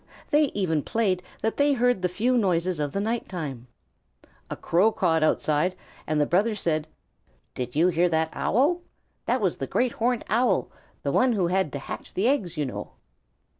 They 0.31 0.45
even 0.55 0.81
played 0.81 1.21
that 1.43 1.57
they 1.57 1.73
heard 1.73 2.01
the 2.01 2.09
few 2.09 2.35
noises 2.35 2.79
of 2.79 2.91
the 2.91 2.99
night 2.99 3.29
time. 3.29 3.67
A 4.49 4.55
Crow 4.55 4.91
cawed 4.91 5.21
outside, 5.21 5.75
and 6.07 6.19
the 6.19 6.25
brother 6.25 6.55
said, 6.55 6.87
"Did 7.53 7.75
you 7.75 7.89
hear 7.89 8.09
that 8.09 8.31
Owl? 8.33 8.81
That 9.27 9.41
was 9.41 9.57
the 9.57 9.67
Great 9.67 9.91
Horned 9.91 10.25
Owl, 10.27 10.71
the 11.03 11.11
one 11.11 11.33
who 11.33 11.45
had 11.49 11.71
to 11.73 11.77
hatch 11.77 12.15
the 12.15 12.27
eggs, 12.27 12.57
you 12.57 12.65
know." 12.65 12.93